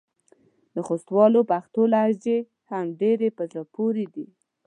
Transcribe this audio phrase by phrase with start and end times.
[0.75, 2.37] د خوستوالو پښتو لهجې
[2.71, 4.27] هم ډېرې په زړه پورې دي.